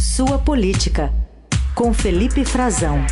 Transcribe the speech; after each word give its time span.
Sua 0.00 0.38
Política, 0.38 1.12
com 1.74 1.92
Felipe 1.92 2.42
Frazão. 2.42 3.04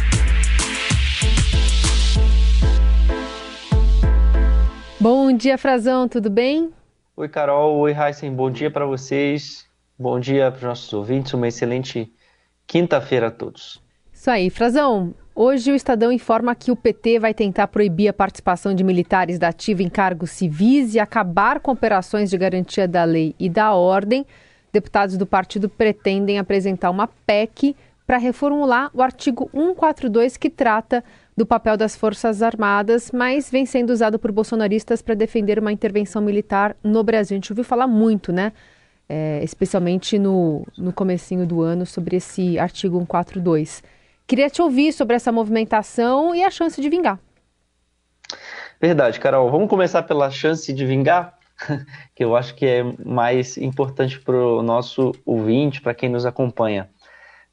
Bom 4.99 5.31
dia, 5.37 5.59
Frazão, 5.59 6.09
tudo 6.09 6.31
bem? 6.31 6.71
Oi, 7.15 7.29
Carol. 7.29 7.77
Oi, 7.81 7.93
Heisen. 7.93 8.33
Bom 8.33 8.51
dia 8.51 8.71
para 8.71 8.87
vocês. 8.87 9.67
Bom 9.99 10.19
dia 10.19 10.51
para 10.51 10.57
os 10.57 10.65
nossos 10.65 10.91
ouvintes. 10.95 11.35
Uma 11.35 11.49
excelente 11.49 12.11
quinta-feira 12.67 13.27
a 13.27 13.31
todos. 13.31 13.83
Isso 14.11 14.31
aí, 14.31 14.49
Frazão. 14.49 15.15
Hoje 15.35 15.71
o 15.71 15.75
Estadão 15.75 16.11
informa 16.11 16.55
que 16.55 16.71
o 16.71 16.77
PT 16.77 17.19
vai 17.19 17.35
tentar 17.35 17.69
proibir 17.69 18.09
a 18.09 18.15
participação 18.15 18.73
de 18.75 18.83
militares 18.83 19.39
da 19.39 19.49
ativa 19.49 19.83
em 19.83 19.91
cargos 19.91 20.31
civis 20.31 20.95
e 20.95 20.99
acabar 20.99 21.61
com 21.61 21.71
operações 21.71 22.31
de 22.31 22.39
garantia 22.39 22.89
da 22.89 23.05
lei 23.05 23.35
e 23.39 23.51
da 23.51 23.75
ordem. 23.75 24.25
Deputados 24.73 25.17
do 25.17 25.27
partido 25.27 25.69
pretendem 25.69 26.39
apresentar 26.39 26.91
uma 26.91 27.09
PEC 27.27 27.75
para 28.07 28.17
reformular 28.17 28.91
o 28.95 29.03
artigo 29.03 29.51
142 29.53 30.37
que 30.37 30.49
trata 30.49 31.05
do 31.37 31.47
papel 31.47 31.77
das 31.77 31.95
Forças 31.95 32.43
Armadas, 32.43 33.13
mas 33.13 33.51
vem 33.51 33.65
sendo 33.65 33.91
usado 33.91 34.19
por 34.19 34.33
bolsonaristas 34.33 35.01
para 35.01 35.15
defender 35.15 35.59
uma 35.59 35.71
intervenção 35.71 36.21
militar 36.21 36.75
no 36.83 37.05
Brasil. 37.05 37.37
A 37.37 37.39
gente 37.39 37.53
ouviu 37.53 37.65
falar 37.65 37.87
muito, 37.87 38.33
né? 38.33 38.53
É, 39.09 39.41
especialmente 39.43 40.19
no, 40.19 40.67
no 40.77 40.93
comecinho 40.93 41.47
do 41.47 41.63
ano, 41.63 41.87
sobre 41.87 42.17
esse 42.17 42.59
artigo 42.59 42.99
142. 42.99 43.83
Queria 44.27 44.51
te 44.51 44.61
ouvir 44.61 44.93
sobre 44.93 45.17
essa 45.17 45.31
movimentação 45.31 46.35
e 46.35 46.43
a 46.43 46.51
chance 46.51 46.81
de 46.81 46.89
vingar. 46.91 47.19
Verdade, 48.81 49.19
Carol. 49.19 49.51
Vamos 49.51 49.69
começar 49.69 50.03
pela 50.03 50.31
chance 50.31 50.73
de 50.73 50.85
vingar, 50.85 51.38
que 52.15 52.25
eu 52.25 52.37
acho 52.37 52.55
que 52.55 52.67
é 52.67 52.83
mais 53.05 53.57
importante 53.57 54.19
para 54.21 54.37
o 54.37 54.63
nosso 54.63 55.13
ouvinte, 55.25 55.81
para 55.81 55.95
quem 55.95 56.09
nos 56.09 56.25
acompanha. 56.27 56.89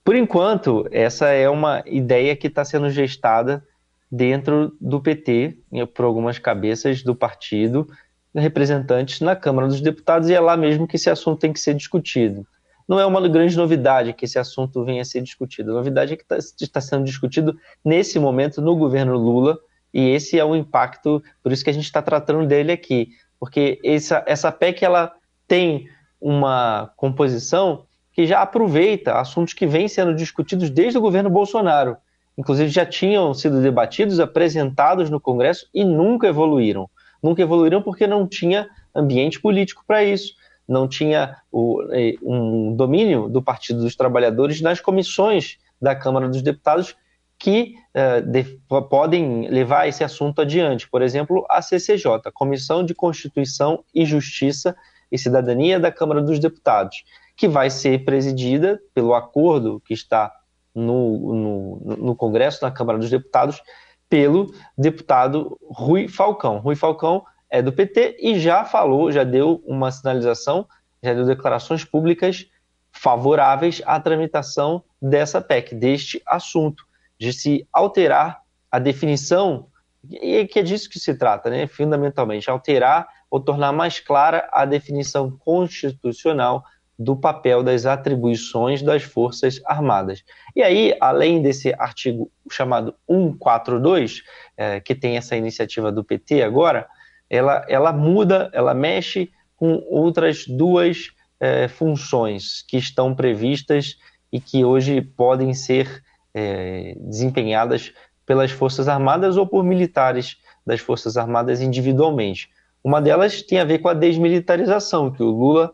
Por 0.03 0.15
enquanto, 0.15 0.87
essa 0.91 1.29
é 1.29 1.49
uma 1.49 1.83
ideia 1.85 2.35
que 2.35 2.47
está 2.47 2.63
sendo 2.63 2.89
gestada 2.89 3.65
dentro 4.11 4.75
do 4.79 5.01
PT, 5.01 5.57
por 5.93 6.05
algumas 6.05 6.37
cabeças 6.37 7.01
do 7.01 7.15
partido, 7.15 7.87
representantes 8.33 9.21
na 9.21 9.35
Câmara 9.35 9.67
dos 9.67 9.81
Deputados, 9.81 10.29
e 10.29 10.33
é 10.33 10.39
lá 10.39 10.55
mesmo 10.55 10.87
que 10.87 10.95
esse 10.95 11.09
assunto 11.09 11.39
tem 11.39 11.51
que 11.51 11.59
ser 11.59 11.73
discutido 11.73 12.45
não 12.87 12.99
é 12.99 13.05
uma 13.05 13.27
grande 13.27 13.57
novidade 13.57 14.13
que 14.13 14.25
esse 14.25 14.37
assunto 14.37 14.83
venha 14.83 15.01
a 15.01 15.05
ser 15.05 15.21
discutido. 15.21 15.71
A 15.71 15.75
novidade 15.75 16.13
é 16.13 16.17
que 16.17 16.25
tá, 16.25 16.37
está 16.37 16.79
sendo 16.79 17.03
discutido 17.03 17.57
nesse 17.83 18.19
momento 18.19 18.61
no 18.61 18.75
governo 18.75 19.17
Lula, 19.17 19.57
e 19.93 20.09
esse 20.09 20.37
é 20.37 20.45
o 20.45 20.55
impacto, 20.55 21.23
por 21.41 21.51
isso 21.51 21.63
que 21.63 21.69
a 21.69 21.73
gente 21.73 21.85
está 21.85 22.01
tratando 22.01 22.45
dele 22.45 22.71
aqui. 22.71 23.09
Porque 23.39 23.79
essa, 23.83 24.23
essa 24.25 24.51
PEC 24.51 24.83
ela 24.83 25.13
tem 25.47 25.87
uma 26.19 26.91
composição 26.95 27.85
que 28.11 28.25
já 28.25 28.41
aproveita 28.41 29.19
assuntos 29.19 29.53
que 29.53 29.67
vêm 29.67 29.87
sendo 29.87 30.15
discutidos 30.15 30.69
desde 30.69 30.97
o 30.97 31.01
governo 31.01 31.29
Bolsonaro. 31.29 31.97
Inclusive 32.37 32.69
já 32.69 32.85
tinham 32.85 33.33
sido 33.33 33.61
debatidos, 33.61 34.19
apresentados 34.19 35.09
no 35.09 35.19
Congresso 35.19 35.67
e 35.73 35.83
nunca 35.83 36.27
evoluíram. 36.27 36.89
Nunca 37.21 37.41
evoluíram 37.41 37.81
porque 37.81 38.07
não 38.07 38.27
tinha 38.27 38.67
ambiente 38.95 39.39
político 39.39 39.83
para 39.85 40.03
isso 40.03 40.33
não 40.67 40.87
tinha 40.87 41.37
o, 41.51 41.81
um 42.23 42.75
domínio 42.75 43.29
do 43.29 43.41
Partido 43.41 43.81
dos 43.81 43.95
Trabalhadores 43.95 44.61
nas 44.61 44.79
comissões 44.79 45.57
da 45.81 45.95
Câmara 45.95 46.27
dos 46.27 46.41
Deputados 46.41 46.95
que 47.37 47.75
uh, 47.93 48.21
de, 48.21 48.43
podem 48.89 49.47
levar 49.49 49.87
esse 49.87 50.03
assunto 50.03 50.41
adiante. 50.41 50.89
Por 50.89 51.01
exemplo, 51.01 51.45
a 51.49 51.61
CCJ, 51.61 52.31
Comissão 52.33 52.83
de 52.83 52.95
Constituição 52.95 53.83
e 53.93 54.05
Justiça 54.05 54.75
e 55.11 55.17
Cidadania 55.17 55.79
da 55.79 55.91
Câmara 55.91 56.21
dos 56.21 56.39
Deputados, 56.39 57.03
que 57.35 57.47
vai 57.47 57.69
ser 57.69 58.03
presidida 58.05 58.79
pelo 58.93 59.13
acordo 59.13 59.81
que 59.85 59.93
está 59.93 60.31
no, 60.73 61.33
no, 61.33 61.95
no 61.97 62.15
Congresso, 62.15 62.63
na 62.63 62.71
Câmara 62.71 62.97
dos 62.97 63.09
Deputados, 63.09 63.61
pelo 64.09 64.53
deputado 64.77 65.57
Rui 65.63 66.07
Falcão. 66.07 66.59
Rui 66.59 66.75
Falcão 66.75 67.23
é 67.49 67.61
do 67.61 67.71
PT 67.71 68.17
e 68.19 68.39
já 68.39 68.65
falou, 68.65 69.11
já 69.11 69.23
deu 69.23 69.61
uma 69.65 69.91
sinalização, 69.91 70.67
já 71.01 71.13
deu 71.13 71.25
declarações 71.25 71.83
públicas 71.83 72.45
favoráveis 72.91 73.81
à 73.85 73.99
tramitação 73.99 74.83
dessa 75.01 75.41
PEC, 75.41 75.75
deste 75.75 76.21
assunto, 76.25 76.85
de 77.19 77.33
se 77.33 77.67
alterar 77.71 78.41
a 78.71 78.79
definição, 78.79 79.67
e 80.09 80.45
que 80.45 80.59
é 80.59 80.63
disso 80.63 80.89
que 80.89 80.99
se 80.99 81.17
trata, 81.17 81.49
né? 81.49 81.67
fundamentalmente, 81.67 82.49
alterar 82.49 83.07
ou 83.29 83.39
tornar 83.39 83.71
mais 83.71 83.99
clara 83.99 84.47
a 84.51 84.65
definição 84.65 85.31
constitucional 85.31 86.63
do 86.97 87.15
papel 87.15 87.61
das 87.61 87.85
atribuições 87.85 88.81
das 88.81 89.03
Forças 89.03 89.61
Armadas. 89.65 90.23
E 90.55 90.63
aí, 90.63 90.95
além 91.01 91.41
desse 91.41 91.73
artigo 91.73 92.31
chamado 92.49 92.95
142, 93.09 94.23
é, 94.55 94.79
que 94.79 94.95
tem 94.95 95.17
essa 95.17 95.35
iniciativa 95.35 95.91
do 95.91 96.03
PT 96.03 96.41
agora, 96.41 96.87
ela, 97.29 97.65
ela 97.67 97.91
muda, 97.91 98.49
ela 98.53 98.73
mexe 98.73 99.31
com 99.57 99.83
outras 99.89 100.45
duas 100.47 101.09
é, 101.39 101.67
funções 101.67 102.63
que 102.67 102.77
estão 102.77 103.13
previstas 103.13 103.97
e 104.31 104.39
que 104.39 104.63
hoje 104.63 105.01
podem 105.01 105.53
ser 105.53 106.01
é, 106.35 106.95
desempenhadas 106.99 107.93
pelas 108.25 108.51
Forças 108.51 108.89
Armadas 108.89 109.37
ou 109.37 109.47
por 109.47 109.63
militares 109.63 110.37
das 110.67 110.81
Forças 110.81 111.15
Armadas 111.15 111.61
individualmente. 111.61 112.49
Uma 112.83 113.01
delas 113.01 113.41
tem 113.41 113.59
a 113.59 113.63
ver 113.63 113.79
com 113.79 113.87
a 113.87 113.93
desmilitarização, 113.93 115.11
que 115.11 115.23
o 115.23 115.31
Lula, 115.31 115.67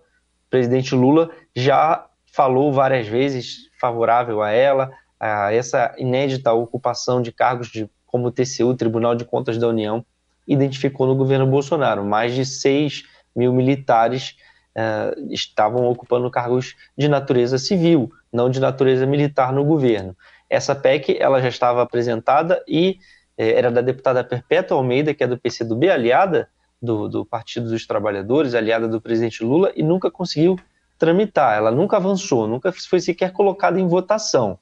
o 0.48 0.50
presidente 0.50 0.94
Lula, 0.94 1.32
já 1.56 2.06
falou 2.32 2.72
várias 2.72 3.08
vezes 3.08 3.70
favorável 3.80 4.42
a 4.42 4.52
ela, 4.52 4.92
a 5.20 5.52
essa 5.52 5.94
inédita 5.98 6.54
ocupação 6.54 7.22
de 7.22 7.32
cargos 7.32 7.70
de, 7.70 7.90
como 8.06 8.28
o 8.28 8.32
TCU, 8.32 8.76
Tribunal 8.76 9.16
de 9.16 9.26
Contas 9.26 9.58
da 9.58 9.68
União, 9.68 10.06
identificou 10.48 11.08
no 11.08 11.16
governo 11.16 11.48
Bolsonaro. 11.48 12.04
Mais 12.06 12.34
de 12.34 12.46
6 12.46 13.04
mil 13.36 13.54
militares 13.54 14.36
uh, 14.76 15.34
estavam 15.34 15.86
ocupando 15.88 16.30
cargos 16.30 16.76
de 16.98 17.08
natureza 17.08 17.58
civil, 17.58 18.12
não 18.32 18.50
de 18.50 18.60
natureza 18.60 19.06
militar 19.06 19.52
no 19.52 19.64
governo. 19.64 20.16
Essa 20.52 20.76
PEC 20.76 21.18
ela 21.20 21.42
já 21.42 21.48
estava 21.48 21.82
apresentada 21.82 22.64
e 22.68 22.98
eh, 23.38 23.52
era 23.58 23.72
da 23.72 23.82
deputada 23.82 24.24
Perpétua 24.24 24.78
Almeida, 24.78 25.14
que 25.14 25.24
é 25.24 25.28
do 25.28 25.38
PCdoB, 25.38 25.90
aliada 25.90 26.50
do, 26.82 27.08
do 27.08 27.26
Partido 27.26 27.70
dos 27.70 27.88
Trabalhadores, 27.88 28.54
aliada 28.54 28.88
do 28.88 29.00
presidente 29.00 29.44
Lula, 29.44 29.72
e 29.76 29.82
nunca 29.82 30.12
conseguiu 30.12 30.60
tramitar. 31.00 31.58
Ela 31.58 31.72
nunca 31.72 31.98
avançou, 31.98 32.48
nunca 32.48 32.72
foi 32.72 33.00
sequer 33.00 33.32
colocada 33.32 33.80
em 33.80 33.88
votação 33.88 34.60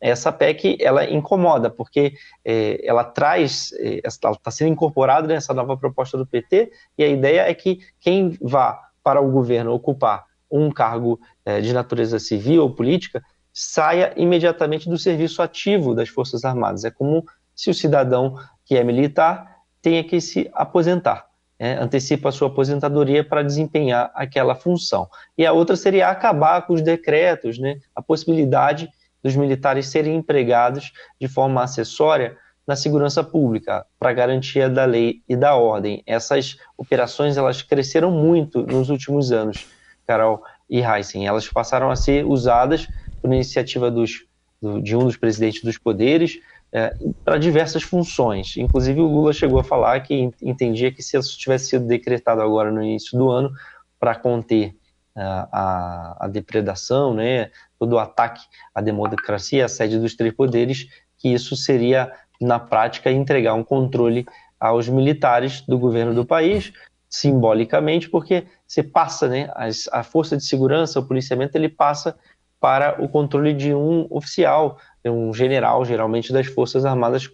essa 0.00 0.30
PEC 0.30 0.76
ela 0.80 1.04
incomoda, 1.10 1.70
porque 1.70 2.14
é, 2.44 2.86
ela 2.86 3.02
traz, 3.02 3.72
está 3.72 4.50
sendo 4.50 4.72
incorporada 4.72 5.26
nessa 5.26 5.54
nova 5.54 5.76
proposta 5.76 6.18
do 6.18 6.26
PT, 6.26 6.70
e 6.98 7.04
a 7.04 7.08
ideia 7.08 7.40
é 7.48 7.54
que 7.54 7.80
quem 7.98 8.36
vá 8.40 8.90
para 9.02 9.20
o 9.20 9.30
governo 9.30 9.72
ocupar 9.72 10.24
um 10.50 10.70
cargo 10.70 11.18
é, 11.44 11.60
de 11.60 11.72
natureza 11.72 12.18
civil 12.18 12.62
ou 12.62 12.70
política 12.70 13.22
saia 13.58 14.12
imediatamente 14.18 14.86
do 14.86 14.98
serviço 14.98 15.40
ativo 15.40 15.94
das 15.94 16.10
Forças 16.10 16.44
Armadas. 16.44 16.84
É 16.84 16.90
como 16.90 17.24
se 17.54 17.70
o 17.70 17.74
cidadão 17.74 18.38
que 18.66 18.76
é 18.76 18.84
militar 18.84 19.56
tenha 19.80 20.04
que 20.04 20.20
se 20.20 20.50
aposentar. 20.52 21.24
É, 21.58 21.72
antecipa 21.72 22.28
a 22.28 22.32
sua 22.32 22.48
aposentadoria 22.48 23.24
para 23.24 23.42
desempenhar 23.42 24.12
aquela 24.14 24.54
função. 24.54 25.08
E 25.38 25.46
a 25.46 25.54
outra 25.54 25.74
seria 25.74 26.10
acabar 26.10 26.66
com 26.66 26.74
os 26.74 26.82
decretos, 26.82 27.58
né, 27.58 27.80
a 27.94 28.02
possibilidade 28.02 28.90
dos 29.22 29.34
militares 29.34 29.86
serem 29.86 30.16
empregados 30.16 30.92
de 31.18 31.26
forma 31.26 31.62
acessória 31.62 32.36
na 32.66 32.76
segurança 32.76 33.24
pública 33.24 33.86
para 33.98 34.12
garantia 34.12 34.68
da 34.68 34.84
lei 34.84 35.22
e 35.26 35.34
da 35.34 35.54
ordem. 35.54 36.02
Essas 36.06 36.58
operações 36.76 37.38
elas 37.38 37.62
cresceram 37.62 38.10
muito 38.10 38.66
nos 38.66 38.90
últimos 38.90 39.32
anos, 39.32 39.66
Carol 40.06 40.42
e 40.68 40.82
Heisen. 40.82 41.26
Elas 41.26 41.48
passaram 41.48 41.90
a 41.90 41.96
ser 41.96 42.26
usadas 42.26 42.86
por 43.26 43.34
iniciativa 43.34 43.90
dos, 43.90 44.24
do, 44.60 44.80
de 44.80 44.96
um 44.96 45.00
dos 45.00 45.16
presidentes 45.16 45.62
dos 45.62 45.78
poderes 45.78 46.38
é, 46.72 46.94
para 47.24 47.38
diversas 47.38 47.82
funções. 47.82 48.56
Inclusive 48.56 49.00
o 49.00 49.06
Lula 49.06 49.32
chegou 49.32 49.58
a 49.58 49.64
falar 49.64 50.00
que 50.00 50.30
entendia 50.42 50.92
que 50.92 51.02
se 51.02 51.16
isso 51.16 51.38
tivesse 51.38 51.70
sido 51.70 51.86
decretado 51.86 52.40
agora 52.40 52.70
no 52.70 52.82
início 52.82 53.18
do 53.18 53.30
ano 53.30 53.50
para 53.98 54.14
conter 54.14 54.74
a, 55.16 56.26
a, 56.26 56.28
depredação, 56.28 57.14
né, 57.14 57.50
todo 57.78 57.94
o 57.94 57.98
ataque 57.98 58.42
à 58.74 58.82
democracia, 58.82 59.64
à 59.64 59.68
sede 59.68 59.98
dos 59.98 60.14
três 60.14 60.34
poderes, 60.34 60.88
que 61.16 61.32
isso 61.32 61.56
seria, 61.56 62.12
na 62.38 62.58
prática, 62.58 63.10
entregar 63.10 63.54
um 63.54 63.64
controle 63.64 64.26
aos 64.60 64.88
militares 64.88 65.62
do 65.62 65.78
governo 65.78 66.14
do 66.14 66.26
país, 66.26 66.72
simbolicamente, 67.08 68.10
porque 68.10 68.46
você 68.66 68.82
passa, 68.82 69.26
né, 69.26 69.50
as, 69.54 69.88
a 69.90 70.02
força 70.02 70.36
de 70.36 70.44
segurança, 70.44 71.00
o 71.00 71.06
policiamento, 71.06 71.56
ele 71.56 71.70
passa 71.70 72.14
para 72.60 73.02
o 73.02 73.08
controle 73.08 73.52
de 73.52 73.74
um 73.74 74.06
oficial, 74.10 74.78
um 75.04 75.32
general, 75.32 75.84
geralmente 75.84 76.32
das 76.32 76.46
Forças 76.46 76.84
Armadas, 76.84 77.30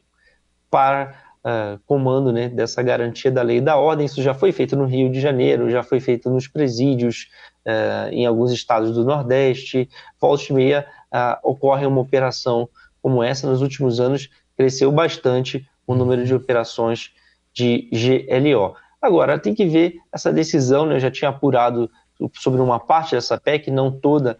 para 0.70 1.14
uh, 1.44 1.78
comando 1.86 2.32
né, 2.32 2.48
dessa 2.48 2.82
garantia 2.82 3.30
da 3.30 3.42
lei 3.42 3.58
e 3.58 3.60
da 3.60 3.76
ordem. 3.76 4.06
Isso 4.06 4.22
já 4.22 4.34
foi 4.34 4.52
feito 4.52 4.76
no 4.76 4.84
Rio 4.84 5.10
de 5.10 5.20
Janeiro, 5.20 5.70
já 5.70 5.82
foi 5.82 6.00
feito 6.00 6.30
nos 6.30 6.48
presídios, 6.48 7.28
uh, 7.66 8.10
em 8.10 8.26
alguns 8.26 8.52
estados 8.52 8.92
do 8.94 9.04
Nordeste. 9.04 9.88
Volta 10.20 10.44
e 10.50 10.52
meia 10.52 10.86
uh, 11.12 11.38
ocorre 11.42 11.86
uma 11.86 12.00
operação 12.00 12.68
como 13.00 13.22
essa. 13.22 13.48
Nos 13.48 13.62
últimos 13.62 14.00
anos, 14.00 14.28
cresceu 14.56 14.90
bastante 14.90 15.66
o 15.86 15.94
número 15.94 16.24
de 16.24 16.34
operações 16.34 17.12
de 17.52 17.88
GLO. 17.92 18.74
Agora, 19.00 19.38
tem 19.38 19.54
que 19.54 19.66
ver 19.66 19.96
essa 20.12 20.32
decisão, 20.32 20.86
né, 20.86 20.94
eu 20.94 21.00
já 21.00 21.10
tinha 21.10 21.28
apurado 21.28 21.90
sobre 22.34 22.60
uma 22.60 22.78
parte 22.78 23.16
dessa 23.16 23.38
PEC, 23.38 23.70
não 23.70 23.90
toda. 23.90 24.38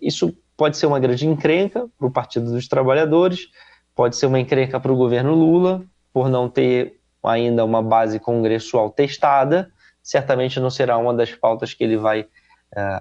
Isso 0.00 0.34
pode 0.56 0.76
ser 0.76 0.86
uma 0.86 0.98
grande 0.98 1.26
encrenca 1.26 1.88
para 1.96 2.06
o 2.06 2.10
Partido 2.10 2.50
dos 2.50 2.66
Trabalhadores, 2.66 3.48
pode 3.94 4.16
ser 4.16 4.26
uma 4.26 4.40
encrenca 4.40 4.80
para 4.80 4.92
o 4.92 4.96
governo 4.96 5.34
Lula, 5.34 5.84
por 6.12 6.28
não 6.28 6.48
ter 6.48 6.98
ainda 7.22 7.64
uma 7.64 7.82
base 7.82 8.18
congressual 8.18 8.90
testada, 8.90 9.70
certamente 10.02 10.58
não 10.58 10.70
será 10.70 10.96
uma 10.96 11.12
das 11.14 11.34
pautas 11.34 11.74
que 11.74 11.84
ele 11.84 11.96
vai 11.96 12.22
uh, 12.22 12.26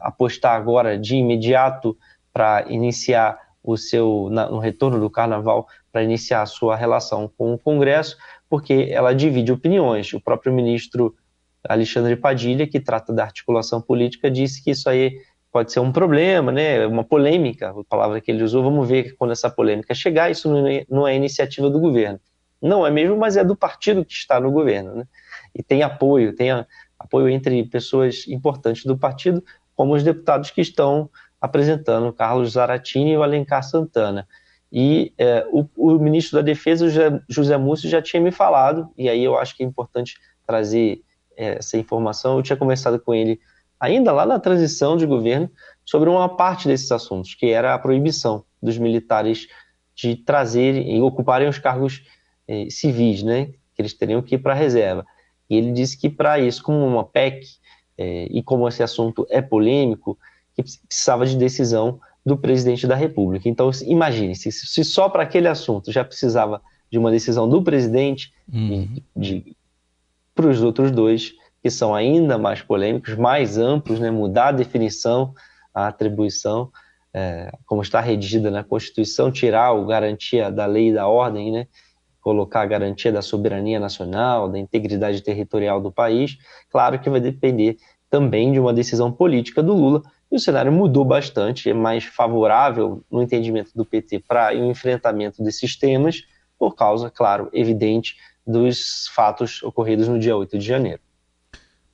apostar 0.01 0.55
agora 0.55 0.97
de 0.97 1.15
imediato 1.15 1.97
para 2.33 2.65
iniciar 2.69 3.39
o 3.63 3.75
seu 3.77 4.29
na, 4.31 4.49
no 4.49 4.59
retorno 4.59 4.99
do 4.99 5.09
carnaval 5.09 5.67
para 5.91 6.03
iniciar 6.03 6.41
a 6.41 6.45
sua 6.45 6.75
relação 6.75 7.31
com 7.37 7.53
o 7.53 7.57
Congresso, 7.57 8.17
porque 8.49 8.87
ela 8.91 9.13
divide 9.13 9.51
opiniões. 9.51 10.13
O 10.13 10.21
próprio 10.21 10.53
ministro 10.53 11.15
Alexandre 11.67 12.15
Padilha, 12.15 12.67
que 12.67 12.79
trata 12.79 13.11
da 13.11 13.23
articulação 13.23 13.81
política, 13.81 14.29
disse 14.31 14.63
que 14.63 14.71
isso 14.71 14.89
aí 14.89 15.19
pode 15.51 15.71
ser 15.71 15.79
um 15.79 15.91
problema, 15.91 16.51
né, 16.51 16.85
uma 16.85 17.03
polêmica, 17.03 17.69
a 17.69 17.83
palavra 17.83 18.21
que 18.21 18.31
ele 18.31 18.43
usou. 18.43 18.63
Vamos 18.63 18.87
ver 18.87 19.15
quando 19.15 19.31
essa 19.31 19.49
polêmica 19.49 19.93
chegar. 19.93 20.29
Isso 20.29 20.49
não 20.89 21.07
é, 21.07 21.13
é 21.13 21.15
iniciativa 21.15 21.69
do 21.69 21.79
governo. 21.79 22.19
Não 22.61 22.85
é 22.85 22.91
mesmo, 22.91 23.17
mas 23.17 23.37
é 23.37 23.43
do 23.43 23.55
partido 23.55 24.03
que 24.03 24.13
está 24.13 24.39
no 24.39 24.51
governo. 24.51 24.95
Né? 24.95 25.07
E 25.53 25.63
tem 25.63 25.83
apoio, 25.83 26.35
tem 26.35 26.49
apoio 26.97 27.29
entre 27.29 27.63
pessoas 27.65 28.27
importantes 28.27 28.85
do 28.85 28.97
partido, 28.97 29.43
como 29.75 29.93
os 29.93 30.03
deputados 30.03 30.49
que 30.49 30.61
estão 30.61 31.09
apresentando, 31.39 32.11
Carlos 32.11 32.53
Zaratini 32.53 33.11
e 33.11 33.17
o 33.17 33.23
Alencar 33.23 33.63
Santana. 33.63 34.27
E 34.71 35.13
é, 35.17 35.45
o, 35.51 35.65
o, 35.75 35.99
ministro 35.99 36.37
da 36.37 36.41
Defesa, 36.41 36.89
José, 36.89 37.21
José 37.29 37.57
Múcio, 37.57 37.89
já 37.89 38.01
tinha 38.01 38.21
me 38.21 38.31
falado, 38.31 38.89
e 38.97 39.07
aí 39.07 39.23
eu 39.23 39.37
acho 39.37 39.55
que 39.55 39.63
é 39.63 39.65
importante 39.65 40.17
trazer 40.45 41.01
é, 41.37 41.57
essa 41.57 41.77
informação. 41.77 42.37
Eu 42.37 42.43
tinha 42.43 42.57
conversado 42.57 42.99
com 42.99 43.13
ele 43.13 43.39
ainda 43.79 44.11
lá 44.11 44.25
na 44.25 44.39
transição 44.39 44.97
de 44.97 45.05
governo 45.05 45.49
sobre 45.85 46.09
uma 46.09 46.27
parte 46.29 46.67
desses 46.67 46.91
assuntos, 46.91 47.33
que 47.33 47.47
era 47.47 47.73
a 47.73 47.79
proibição 47.79 48.43
dos 48.61 48.77
militares 48.77 49.47
de 49.95 50.15
trazerem 50.15 50.95
e 50.95 51.01
ocuparem 51.01 51.47
os 51.47 51.57
cargos 51.57 52.03
eh, 52.47 52.67
civis, 52.69 53.23
né, 53.23 53.47
que 53.73 53.81
eles 53.81 53.93
teriam 53.93 54.21
que 54.21 54.35
ir 54.35 54.39
para 54.39 54.53
a 54.53 54.55
reserva. 54.55 55.05
E 55.49 55.55
ele 55.55 55.71
disse 55.71 55.97
que 55.97 56.09
para 56.09 56.39
isso, 56.39 56.61
como 56.61 56.85
uma 56.85 57.03
PEC, 57.03 57.45
eh, 57.97 58.27
e 58.29 58.43
como 58.43 58.67
esse 58.67 58.83
assunto 58.83 59.25
é 59.29 59.41
polêmico, 59.41 60.17
que 60.55 60.63
precisava 60.63 61.25
de 61.25 61.35
decisão 61.37 61.99
do 62.25 62.37
presidente 62.37 62.85
da 62.85 62.95
República. 62.95 63.47
Então, 63.47 63.71
imagine, 63.85 64.35
se, 64.35 64.51
se 64.51 64.83
só 64.83 65.07
para 65.07 65.23
aquele 65.23 65.47
assunto 65.47 65.91
já 65.91 66.03
precisava 66.03 66.61
de 66.91 66.97
uma 66.97 67.11
decisão 67.11 67.47
do 67.47 67.61
presidente, 67.63 68.33
uhum. 68.51 69.01
para 70.35 70.47
os 70.47 70.61
outros 70.61 70.91
dois, 70.91 71.33
que 71.61 71.69
são 71.69 71.93
ainda 71.93 72.37
mais 72.37 72.61
polêmicos, 72.61 73.15
mais 73.15 73.57
amplos, 73.57 73.99
né, 73.99 74.11
mudar 74.11 74.49
a 74.49 74.51
definição, 74.51 75.33
a 75.73 75.87
atribuição, 75.87 76.71
é, 77.13 77.51
como 77.65 77.81
está 77.81 77.99
redigida 77.99 78.51
na 78.51 78.63
Constituição, 78.63 79.31
tirar 79.31 79.69
a 79.69 79.83
garantia 79.83 80.51
da 80.51 80.65
lei 80.65 80.89
e 80.89 80.93
da 80.93 81.07
ordem, 81.07 81.51
né, 81.51 81.67
colocar 82.21 82.61
a 82.61 82.65
garantia 82.65 83.11
da 83.11 83.21
soberania 83.21 83.79
nacional, 83.79 84.49
da 84.49 84.59
integridade 84.59 85.21
territorial 85.21 85.79
do 85.79 85.91
país, 85.91 86.37
claro 86.69 86.99
que 86.99 87.09
vai 87.09 87.21
depender 87.21 87.77
também 88.09 88.51
de 88.51 88.59
uma 88.59 88.73
decisão 88.73 89.11
política 89.11 89.61
do 89.63 89.73
Lula. 89.73 90.01
E 90.31 90.35
o 90.35 90.39
cenário 90.39 90.71
mudou 90.71 91.05
bastante, 91.05 91.69
é 91.69 91.73
mais 91.73 92.03
favorável 92.03 93.01
no 93.09 93.21
entendimento 93.21 93.71
do 93.73 93.85
PT 93.85 94.19
para 94.27 94.53
o 94.53 94.65
enfrentamento 94.65 95.41
desses 95.41 95.77
temas, 95.77 96.23
por 96.59 96.75
causa, 96.75 97.09
claro, 97.09 97.49
evidente, 97.53 98.15
dos 98.45 99.07
fatos 99.13 99.61
ocorridos 99.63 100.07
no 100.07 100.19
dia 100.19 100.35
8 100.35 100.57
de 100.57 100.65
janeiro. 100.65 100.99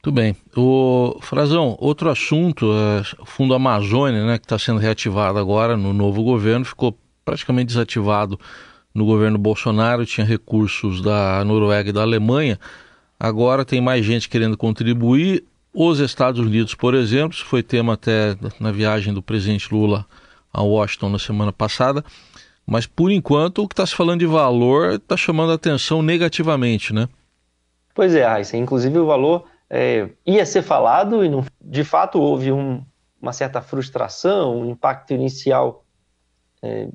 Muito 0.06 0.16
bem. 0.16 0.36
O 0.54 1.18
Frazão, 1.22 1.78
outro 1.80 2.10
assunto, 2.10 2.66
é 2.74 3.22
o 3.22 3.26
Fundo 3.26 3.54
Amazônia, 3.54 4.26
né, 4.26 4.38
que 4.38 4.44
está 4.44 4.60
sendo 4.60 4.78
reativado 4.78 5.40
agora 5.40 5.78
no 5.78 5.94
novo 5.94 6.22
governo, 6.22 6.66
ficou 6.66 6.98
praticamente 7.24 7.68
desativado 7.68 8.38
no 8.94 9.06
governo 9.06 9.38
Bolsonaro, 9.38 10.06
tinha 10.06 10.28
recursos 10.28 11.02
da 11.02 11.42
Noruega 11.46 11.90
e 11.90 11.94
da 11.94 12.02
Alemanha. 12.02 12.60
Agora 13.18 13.64
tem 13.64 13.80
mais 13.80 14.06
gente 14.06 14.28
querendo 14.28 14.58
contribuir. 14.58 15.46
Os 15.74 16.00
Estados 16.00 16.42
Unidos, 16.42 16.76
por 16.76 16.94
exemplo, 16.96 17.34
isso 17.34 17.46
foi 17.46 17.64
tema 17.64 17.94
até 17.94 18.36
na 18.60 18.74
viagem 18.74 19.14
do 19.14 19.24
presidente 19.24 19.74
Lula 19.74 20.06
a 20.52 20.62
Washington 20.62 21.12
na 21.12 21.20
semana 21.20 21.54
passada. 21.54 22.04
Mas 22.68 22.86
por 22.86 23.10
enquanto 23.10 23.64
o 23.64 23.68
que 23.70 23.74
está 23.74 23.86
se 23.86 23.96
falando 23.96 24.20
de 24.20 24.26
valor 24.26 24.96
está 24.96 25.16
chamando 25.16 25.54
a 25.54 25.56
atenção 25.56 26.02
negativamente, 26.02 26.94
né? 26.94 27.08
Pois 27.96 28.14
é, 28.14 28.26
Raíssa. 28.26 28.58
Inclusive 28.58 29.00
o 29.00 29.06
valor 29.06 29.46
é, 29.75 30.08
ia 30.24 30.46
ser 30.46 30.62
falado 30.62 31.25
e 31.25 31.30
não, 31.30 31.44
de 31.60 31.84
fato 31.84 32.22
houve 32.22 32.52
um, 32.52 32.86
uma 33.20 33.34
certa 33.34 33.60
frustração, 33.60 34.62
um 34.62 34.70
impacto 34.70 35.16
inicial 35.16 35.84
é, 36.62 36.90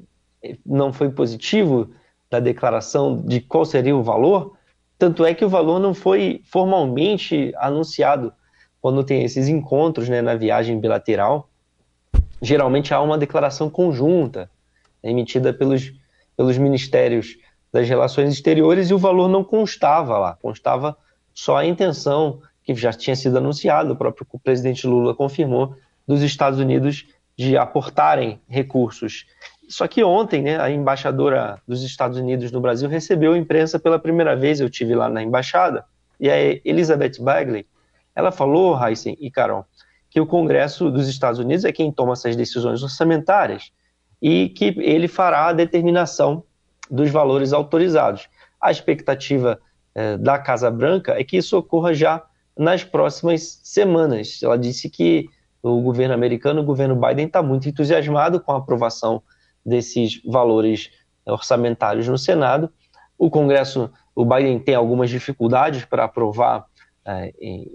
não 0.65 0.93
foi 0.93 1.11
positivo 1.11 1.91
da 2.31 2.39
declaração 2.39 3.21
de 3.21 3.41
qual 3.41 3.65
seria 3.65 3.97
o 3.97 4.03
valor, 4.05 4.57
tanto 4.97 5.25
é 5.25 5.35
que 5.35 5.45
o 5.45 5.49
valor 5.49 5.81
não 5.81 5.93
foi 5.93 6.41
formalmente 6.45 7.53
anunciado 7.57 8.33
quando 8.81 9.03
tem 9.03 9.25
esses 9.25 9.49
encontros 9.49 10.09
né, 10.09 10.23
na 10.23 10.37
viagem 10.37 10.79
bilateral. 10.79 11.51
Geralmente 12.41 12.95
há 12.95 13.01
uma 13.01 13.19
declaração 13.19 13.69
conjunta 13.69 14.49
emitida 15.03 15.53
pelos, 15.53 15.93
pelos 16.37 16.57
ministérios 16.57 17.37
das 17.73 17.89
relações 17.89 18.33
exteriores 18.33 18.89
e 18.89 18.95
o 18.95 18.99
valor 18.99 19.29
não 19.29 19.43
constava 19.43 20.17
lá, 20.17 20.39
constava 20.41 20.97
só 21.35 21.57
a 21.57 21.67
intenção 21.67 22.41
que 22.75 22.81
já 22.81 22.93
tinha 22.93 23.17
sido 23.17 23.39
anunciado, 23.39 23.93
o 23.93 23.97
próprio 23.97 24.27
presidente 24.43 24.87
Lula 24.87 25.15
confirmou, 25.15 25.75
dos 26.07 26.23
Estados 26.23 26.59
Unidos 26.59 27.07
de 27.37 27.57
aportarem 27.57 28.41
recursos 28.49 29.27
só 29.69 29.87
que 29.87 30.03
ontem, 30.03 30.43
né, 30.43 30.59
a 30.59 30.71
embaixadora 30.71 31.61
dos 31.69 31.83
Estados 31.83 32.19
Unidos 32.19 32.51
no 32.51 32.61
Brasil 32.61 32.89
recebeu 32.89 33.35
a 33.35 33.39
imprensa 33.39 33.79
pela 33.79 33.99
primeira 33.99 34.35
vez. 34.35 34.61
Eu 34.61 34.71
tive 34.71 34.95
lá 34.95 35.11
na 35.11 35.23
embaixada 35.23 35.85
e 36.19 36.31
a 36.31 36.37
Elizabeth 36.65 37.21
Bagley, 37.21 37.67
ela 38.17 38.33
falou, 38.33 38.77
Heisen 38.83 39.17
e 39.21 39.31
Carol, 39.31 39.67
que 40.11 40.21
o 40.21 40.27
Congresso 40.27 40.91
dos 40.91 41.07
Estados 41.07 41.39
Unidos 41.39 41.67
é 41.67 41.71
quem 41.71 41.93
toma 41.93 42.15
essas 42.15 42.35
decisões 42.35 42.83
orçamentárias 42.83 43.71
e 44.21 44.49
que 44.49 44.75
ele 44.79 45.07
fará 45.07 45.49
a 45.49 45.53
determinação 45.53 46.43
dos 46.91 47.11
valores 47.11 47.53
autorizados. 47.53 48.27
A 48.61 48.71
expectativa 48.71 49.61
eh, 49.95 50.17
da 50.17 50.39
Casa 50.39 50.71
Branca 50.71 51.13
é 51.13 51.23
que 51.23 51.37
isso 51.37 51.57
ocorra 51.57 51.93
já 51.93 52.25
nas 52.59 52.83
próximas 52.83 53.61
semanas. 53.63 54.41
Ela 54.43 54.59
disse 54.59 54.91
que 54.91 55.29
o 55.63 55.81
governo 55.81 56.15
americano, 56.15 56.61
o 56.61 56.65
governo 56.65 56.97
Biden, 56.97 57.27
está 57.27 57.43
muito 57.43 57.69
entusiasmado 57.69 58.41
com 58.41 58.53
a 58.53 58.57
aprovação 58.57 59.23
desses 59.65 60.21
valores 60.25 60.91
orçamentários 61.25 62.09
no 62.09 62.19
Senado. 62.19 62.71
O 63.17 63.31
Congresso, 63.31 63.91
o 64.15 64.25
Biden 64.25 64.59
tem 64.59 64.75
algumas 64.75 65.09
dificuldades 65.09 65.85
para 65.85 66.05
aprovar 66.05 66.67
é, 67.05 67.33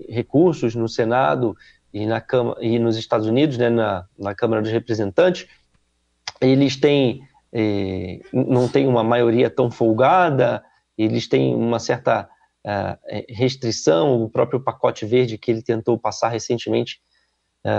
recursos 0.10 0.76
no 0.76 0.90
Senado 0.90 1.56
e, 1.94 2.06
na 2.06 2.24
e 2.60 2.78
nos 2.78 2.98
Estados 2.98 3.28
Unidos, 3.28 3.58
né, 3.58 3.70
na, 3.70 4.06
na 4.18 4.36
Câmara 4.36 4.62
dos 4.62 4.72
Representantes. 4.72 5.48
Eles 6.42 6.76
têm, 6.76 7.22
é, 7.52 8.20
não 8.34 8.68
têm 8.68 8.88
uma 8.88 9.04
maioria 9.04 9.50
tão 9.50 9.72
folgada, 9.72 10.64
eles 10.98 11.28
têm 11.28 11.56
uma 11.56 11.80
certa 11.80 12.30
restrição, 13.30 14.24
o 14.24 14.30
próprio 14.30 14.60
pacote 14.60 15.06
verde 15.06 15.38
que 15.38 15.52
ele 15.52 15.62
tentou 15.62 15.98
passar 15.98 16.30
recentemente 16.30 17.02
é, 17.66 17.72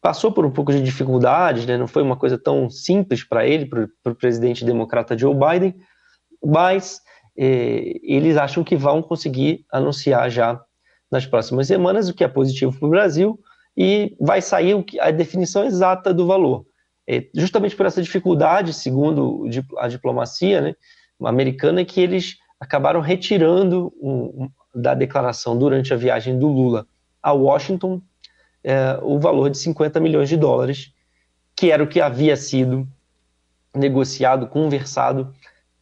passou 0.00 0.30
por 0.30 0.46
um 0.46 0.50
pouco 0.50 0.72
de 0.72 0.80
dificuldades, 0.82 1.66
né? 1.66 1.76
não 1.76 1.88
foi 1.88 2.02
uma 2.02 2.16
coisa 2.16 2.38
tão 2.38 2.70
simples 2.70 3.24
para 3.24 3.46
ele, 3.46 3.66
para 3.66 4.12
o 4.12 4.14
presidente 4.14 4.64
democrata 4.64 5.18
Joe 5.18 5.34
Biden, 5.34 5.74
mas 6.44 7.00
eh, 7.36 7.94
eles 8.04 8.36
acham 8.36 8.62
que 8.62 8.76
vão 8.76 9.02
conseguir 9.02 9.64
anunciar 9.68 10.30
já 10.30 10.60
nas 11.10 11.26
próximas 11.26 11.66
semanas, 11.66 12.08
o 12.08 12.14
que 12.14 12.22
é 12.22 12.28
positivo 12.28 12.78
para 12.78 12.86
o 12.86 12.90
Brasil, 12.90 13.40
e 13.76 14.16
vai 14.20 14.40
sair 14.40 14.76
a 15.00 15.10
definição 15.10 15.64
exata 15.64 16.14
do 16.14 16.24
valor. 16.24 16.64
É, 17.08 17.28
justamente 17.34 17.74
por 17.74 17.86
essa 17.86 18.02
dificuldade, 18.02 18.72
segundo 18.72 19.44
a 19.78 19.88
diplomacia 19.88 20.60
né, 20.60 20.74
americana, 21.20 21.84
que 21.84 22.00
eles 22.00 22.36
acabaram 22.58 23.00
retirando 23.00 23.92
um, 24.00 24.44
um, 24.44 24.50
da 24.74 24.94
declaração 24.94 25.58
durante 25.58 25.92
a 25.92 25.96
viagem 25.96 26.38
do 26.38 26.48
Lula 26.48 26.86
a 27.22 27.32
Washington 27.32 28.00
é, 28.62 28.98
o 29.00 29.18
valor 29.18 29.48
de 29.48 29.58
50 29.58 30.00
milhões 30.00 30.28
de 30.28 30.36
dólares, 30.36 30.92
que 31.54 31.70
era 31.70 31.82
o 31.82 31.86
que 31.86 32.00
havia 32.00 32.36
sido 32.36 32.86
negociado, 33.74 34.48
conversado 34.48 35.32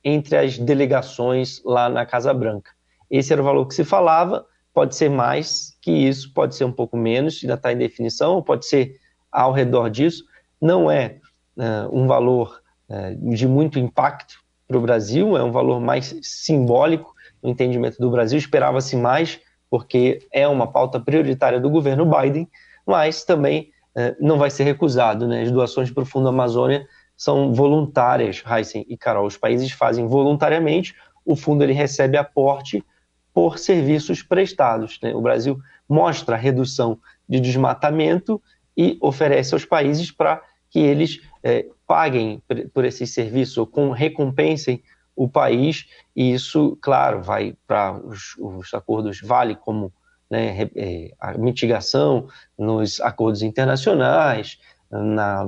entre 0.02 0.36
as 0.36 0.58
delegações 0.58 1.62
lá 1.64 1.88
na 1.88 2.04
Casa 2.04 2.34
Branca. 2.34 2.70
Esse 3.10 3.32
era 3.32 3.40
o 3.40 3.44
valor 3.44 3.66
que 3.66 3.74
se 3.74 3.84
falava, 3.84 4.44
pode 4.72 4.94
ser 4.96 5.08
mais 5.08 5.74
que 5.80 5.90
isso, 5.90 6.30
pode 6.34 6.54
ser 6.56 6.64
um 6.64 6.72
pouco 6.72 6.94
menos, 6.94 7.40
ainda 7.42 7.54
está 7.54 7.72
em 7.72 7.78
definição, 7.78 8.42
pode 8.42 8.66
ser 8.66 9.00
ao 9.32 9.50
redor 9.50 9.88
disso. 9.88 10.24
Não 10.60 10.90
é 10.90 11.20
uh, 11.56 11.88
um 11.90 12.06
valor 12.06 12.60
uh, 12.90 13.34
de 13.34 13.48
muito 13.48 13.78
impacto 13.78 14.43
para 14.66 14.78
o 14.78 14.80
Brasil, 14.80 15.36
é 15.36 15.42
um 15.42 15.52
valor 15.52 15.80
mais 15.80 16.16
simbólico 16.22 17.14
no 17.42 17.50
entendimento 17.50 17.98
do 17.98 18.10
Brasil. 18.10 18.38
Esperava-se 18.38 18.96
mais, 18.96 19.40
porque 19.70 20.26
é 20.32 20.48
uma 20.48 20.66
pauta 20.66 20.98
prioritária 20.98 21.60
do 21.60 21.70
governo 21.70 22.06
Biden, 22.06 22.48
mas 22.86 23.24
também 23.24 23.70
uh, 23.96 24.16
não 24.20 24.38
vai 24.38 24.50
ser 24.50 24.64
recusado. 24.64 25.28
Né? 25.28 25.42
As 25.42 25.50
doações 25.50 25.90
para 25.90 26.02
o 26.02 26.06
Fundo 26.06 26.28
Amazônia 26.28 26.86
são 27.16 27.52
voluntárias, 27.52 28.42
Heisen 28.46 28.84
e 28.88 28.96
Carol. 28.96 29.26
Os 29.26 29.36
países 29.36 29.70
fazem 29.72 30.06
voluntariamente, 30.06 30.94
o 31.24 31.36
fundo 31.36 31.62
ele 31.62 31.72
recebe 31.72 32.16
aporte 32.16 32.84
por 33.32 33.58
serviços 33.58 34.22
prestados. 34.22 34.98
Né? 35.02 35.14
O 35.14 35.20
Brasil 35.20 35.58
mostra 35.88 36.36
a 36.36 36.38
redução 36.38 36.98
de 37.28 37.40
desmatamento 37.40 38.40
e 38.76 38.98
oferece 39.00 39.54
aos 39.54 39.64
países 39.64 40.10
para 40.10 40.42
que 40.70 40.80
eles 40.80 41.20
é, 41.42 41.66
paguem 41.86 42.42
por 42.72 42.84
esses 42.84 43.10
serviços 43.12 43.58
ou 43.58 43.66
com 43.66 43.90
recompensem 43.90 44.82
o 45.16 45.28
país, 45.28 45.86
e 46.14 46.32
isso, 46.32 46.76
claro, 46.80 47.22
vai 47.22 47.54
para 47.66 47.92
os, 47.92 48.36
os, 48.38 48.74
acordos 48.74 49.20
vale 49.20 49.54
como 49.54 49.92
né, 50.28 50.68
é, 50.74 51.12
a 51.20 51.38
mitigação 51.38 52.26
nos 52.58 53.00
acordos 53.00 53.42
internacionais, 53.42 54.58
na, 54.90 55.44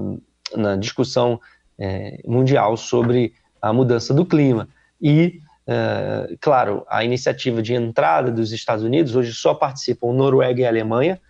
na 0.55 0.77
discussão 0.77 1.41
é, 1.79 2.21
mundial 2.25 2.77
sobre 2.77 3.35
a 3.61 3.73
mudança 3.73 4.15
do 4.15 4.25
clima. 4.25 4.69
E, 5.01 5.41
é, 5.67 6.37
claro, 6.41 6.85
a 6.89 7.05
iniciativa 7.05 7.61
de 7.61 7.75
entrada 7.75 8.31
dos 8.31 8.53
Estados 8.53 8.85
Unidos, 8.85 9.17
hoje 9.17 9.33
só 9.33 9.55
participam 9.55 10.13
Noruega 10.13 10.63
e 10.63 10.67
Alemanha, 10.67 11.21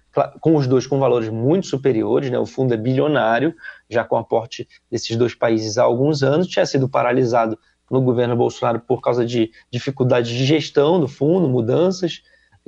com 0.40 0.56
os 0.56 0.66
dois 0.66 0.86
com 0.86 0.98
valores 0.98 1.28
muito 1.28 1.66
superiores, 1.66 2.30
né? 2.30 2.38
o 2.38 2.46
fundo 2.46 2.72
é 2.72 2.76
bilionário, 2.76 3.54
já 3.88 4.04
com 4.04 4.16
aporte 4.16 4.68
desses 4.90 5.16
dois 5.16 5.34
países 5.34 5.78
há 5.78 5.82
alguns 5.82 6.22
anos, 6.22 6.46
tinha 6.46 6.64
sido 6.64 6.88
paralisado 6.88 7.58
no 7.90 8.00
governo 8.00 8.34
Bolsonaro 8.34 8.80
por 8.80 9.00
causa 9.00 9.24
de 9.24 9.50
dificuldades 9.70 10.30
de 10.30 10.44
gestão 10.44 10.98
do 10.98 11.06
fundo, 11.06 11.48
mudanças 11.48 12.22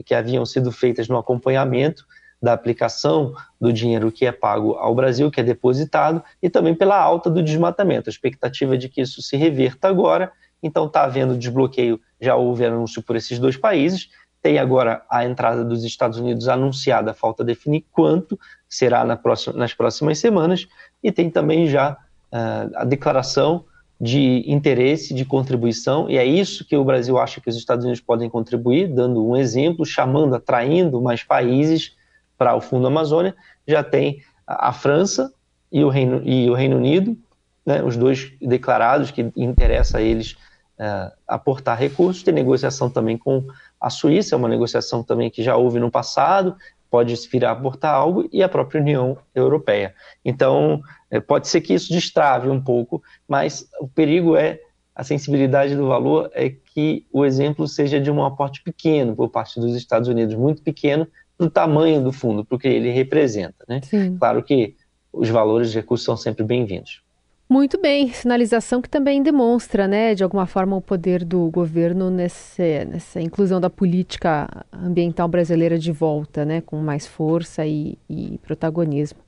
que 0.05 0.15
haviam 0.15 0.47
sido 0.47 0.71
feitas 0.71 1.09
no 1.09 1.17
acompanhamento, 1.17 2.07
da 2.41 2.53
aplicação 2.53 3.35
do 3.61 3.73
dinheiro 3.73 4.13
que 4.13 4.25
é 4.25 4.31
pago 4.31 4.75
ao 4.75 4.95
Brasil, 4.95 5.31
que 5.31 5.41
é 5.41 5.43
depositado, 5.43 6.23
e 6.41 6.49
também 6.49 6.75
pela 6.75 6.97
alta 6.97 7.29
do 7.29 7.43
desmatamento. 7.43 8.09
A 8.09 8.13
expectativa 8.13 8.75
é 8.75 8.79
de 8.79 8.89
que 8.89 9.01
isso 9.01 9.21
se 9.21 9.37
reverta 9.37 9.89
agora, 9.89 10.31
então 10.63 10.87
está 10.87 11.03
havendo 11.03 11.37
desbloqueio, 11.37 12.01
já 12.21 12.37
houve 12.37 12.65
anúncio 12.65 13.03
por 13.03 13.17
esses 13.17 13.39
dois 13.39 13.57
países, 13.57 14.09
tem 14.43 14.59
agora 14.59 15.03
a 15.11 15.25
entrada 15.25 15.65
dos 15.65 15.85
Estados 15.85 16.19
Unidos 16.19 16.49
anunciada, 16.49 17.13
falta 17.13 17.45
definir 17.45 17.85
quanto 17.93 18.39
será 18.69 19.05
na 19.05 19.17
próxima, 19.17 19.57
nas 19.57 19.75
próximas 19.75 20.19
semanas, 20.19 20.67
e 21.03 21.11
tem 21.11 21.31
também 21.31 21.67
já 21.67 21.93
uh, 21.93 22.71
a 22.77 22.85
declaração 22.85 23.65
de 24.01 24.45
interesse, 24.47 25.13
de 25.13 25.25
contribuição, 25.25 26.09
e 26.09 26.17
é 26.17 26.25
isso 26.25 26.65
que 26.65 26.77
o 26.77 26.85
Brasil 26.85 27.19
acha 27.19 27.41
que 27.41 27.51
os 27.51 27.57
Estados 27.57 27.85
Unidos 27.85 28.01
podem 28.01 28.31
contribuir, 28.31 28.87
dando 28.87 29.27
um 29.27 29.37
exemplo, 29.37 29.85
chamando, 29.85 30.37
atraindo 30.37 31.01
mais 31.03 31.25
países 31.25 31.97
para 32.37 32.55
o 32.55 32.61
Fundo 32.61 32.87
Amazônia, 32.87 33.35
já 33.67 33.83
tem 33.83 34.23
a 34.47 34.73
França 34.73 35.33
e 35.71 35.83
o 35.83 35.89
Reino, 35.89 36.23
e 36.25 36.49
o 36.49 36.55
Reino 36.55 36.77
Unido, 36.77 37.19
né, 37.67 37.83
os 37.83 37.97
dois 37.97 38.33
declarados 38.41 39.11
que 39.11 39.31
interessa 39.37 39.99
a 39.99 40.01
eles 40.01 40.33
uh, 40.79 41.13
aportar 41.27 41.79
recursos. 41.79 42.23
Tem 42.23 42.33
negociação 42.33 42.89
também 42.89 43.19
com 43.19 43.45
a 43.81 43.91
Suíça, 43.91 44.35
é 44.35 44.39
uma 44.39 44.49
negociação 44.49 45.03
também 45.03 45.31
que 45.31 45.43
já 45.43 45.57
houve 45.57 45.79
no 45.79 45.91
passado, 45.91 46.57
pode 46.91 47.15
vir 47.31 47.45
a 47.45 47.51
aportar 47.51 47.95
algo, 47.95 48.29
e 48.33 48.43
a 48.43 48.49
própria 48.49 48.81
União 48.81 49.19
Europeia. 49.35 49.95
Então, 50.25 50.81
é, 51.11 51.21
pode 51.21 51.49
ser 51.49 51.61
que 51.61 51.75
isso 51.75 51.93
destrave 51.93 52.49
um 52.49 52.61
pouco, 52.61 53.03
mas 53.27 53.69
o 53.81 53.89
perigo 53.89 54.37
é 54.37 54.61
a 54.95 55.05
sensibilidade 55.05 55.77
do 55.77 55.87
valor 55.87 56.29
é 56.35 56.51
que 56.51 57.07
o 57.13 57.25
exemplo 57.25 57.69
seja 57.69 58.01
de 58.01 58.11
um 58.11 58.25
aporte 58.25 58.61
pequeno 58.65 59.15
por 59.15 59.29
parte 59.29 59.61
dos 59.61 59.77
Estados 59.77 60.09
Unidos, 60.09 60.35
muito 60.35 60.61
pequeno, 60.61 61.07
do 61.39 61.49
tamanho 61.49 62.03
do 62.03 62.13
fundo, 62.13 62.45
porque 62.45 62.67
ele 62.67 62.91
representa. 62.91 63.65
Né? 63.69 63.81
Claro 64.19 64.43
que 64.43 64.75
os 65.13 65.29
valores 65.29 65.71
de 65.71 65.77
recursos 65.77 66.05
são 66.05 66.17
sempre 66.17 66.45
bem-vindos. 66.45 67.01
Muito 67.49 67.81
bem, 67.81 68.13
sinalização 68.13 68.83
que 68.83 68.91
também 68.91 69.23
demonstra, 69.23 69.89
né, 69.89 70.15
de 70.15 70.23
alguma 70.23 70.45
forma, 70.45 70.77
o 70.77 70.83
poder 70.83 71.25
do 71.25 71.51
governo 71.51 72.11
nesse, 72.11 72.85
nessa 72.85 73.23
inclusão 73.23 73.59
da 73.59 73.71
política 73.71 74.47
ambiental 74.71 75.27
brasileira 75.27 75.79
de 75.79 75.91
volta, 75.91 76.45
né, 76.45 76.61
com 76.61 76.77
mais 76.77 77.07
força 77.07 77.65
e, 77.65 77.97
e 78.09 78.39
protagonismo. 78.43 79.19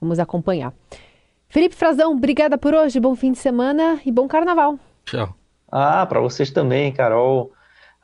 Vamos 0.00 0.18
acompanhar. 0.18 0.74
Felipe 1.48 1.76
Frazão, 1.76 2.12
obrigada 2.12 2.58
por 2.58 2.74
hoje, 2.74 2.98
bom 2.98 3.14
fim 3.14 3.30
de 3.30 3.38
semana 3.38 4.00
e 4.04 4.10
bom 4.10 4.26
carnaval. 4.26 4.76
Tchau. 5.04 5.32
Ah, 5.70 6.04
para 6.04 6.20
vocês 6.20 6.50
também, 6.50 6.92
Carol. 6.92 7.52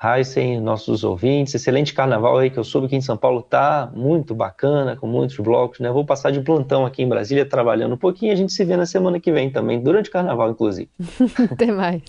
Heisen, 0.04 0.60
nossos 0.60 1.04
ouvintes. 1.04 1.54
Excelente 1.54 1.94
carnaval 1.94 2.38
aí, 2.38 2.50
que 2.50 2.58
eu 2.58 2.64
soube 2.64 2.88
que 2.88 2.96
em 2.96 3.00
São 3.00 3.16
Paulo 3.16 3.42
tá 3.42 3.90
muito 3.94 4.34
bacana, 4.34 4.96
com 4.96 5.06
muitos 5.06 5.36
blocos, 5.38 5.80
né? 5.80 5.90
Vou 5.90 6.04
passar 6.04 6.30
de 6.30 6.40
plantão 6.40 6.84
aqui 6.84 7.02
em 7.02 7.08
Brasília, 7.08 7.46
trabalhando 7.46 7.94
um 7.94 7.98
pouquinho. 7.98 8.32
A 8.32 8.36
gente 8.36 8.52
se 8.52 8.64
vê 8.64 8.76
na 8.76 8.86
semana 8.86 9.18
que 9.18 9.32
vem 9.32 9.50
também, 9.50 9.80
durante 9.80 10.10
o 10.10 10.12
carnaval, 10.12 10.50
inclusive. 10.50 10.90
Até 11.50 11.72
mais. 11.72 12.02